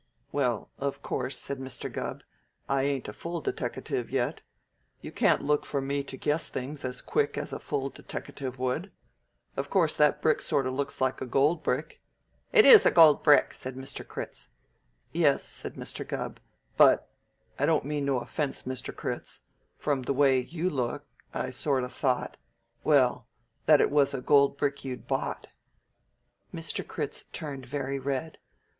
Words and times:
"Well, 0.31 0.71
of 0.79 1.03
course," 1.03 1.37
said 1.37 1.59
Mr. 1.59 1.87
Gubb, 1.93 2.23
"I 2.67 2.81
ain't 2.81 3.07
a 3.07 3.13
full 3.13 3.39
deteckative 3.39 4.09
yet. 4.09 4.41
You 4.99 5.11
can't 5.11 5.43
look 5.43 5.63
for 5.63 5.79
me 5.79 6.03
to 6.05 6.17
guess 6.17 6.49
things 6.49 6.83
as 6.83 7.03
quick 7.03 7.37
as 7.37 7.53
a 7.53 7.59
full 7.59 7.91
deteckative 7.91 8.57
would. 8.57 8.91
Of 9.55 9.69
course 9.69 9.95
that 9.97 10.19
brick 10.19 10.41
sort 10.41 10.65
of 10.65 10.73
looks 10.73 11.01
like 11.01 11.21
a 11.21 11.27
gold 11.27 11.61
brick" 11.61 12.01
"It 12.51 12.65
is 12.65 12.83
a 12.83 12.89
gold 12.89 13.21
brick," 13.21 13.53
said 13.53 13.75
Mr. 13.75 14.03
Critz. 14.07 14.49
"Yes," 15.11 15.43
said 15.43 15.75
Mr. 15.75 16.03
Gubb. 16.07 16.39
"But 16.77 17.07
I 17.59 17.67
don't 17.67 17.85
mean 17.85 18.03
no 18.05 18.21
offense, 18.21 18.63
Mr. 18.63 18.95
Critz 18.95 19.41
from 19.77 20.01
the 20.01 20.13
way 20.13 20.39
you 20.41 20.71
look 20.71 21.05
I 21.31 21.51
sort 21.51 21.83
of 21.83 21.93
thought 21.93 22.37
well, 22.83 23.27
that 23.67 23.79
it 23.79 23.91
was 23.91 24.15
a 24.15 24.21
gold 24.21 24.57
brick 24.57 24.83
you'd 24.83 25.05
bought." 25.05 25.45
Mr. 26.51 26.87
Critz 26.87 27.25
turned 27.31 27.67
very 27.67 27.99
red. 27.99 28.39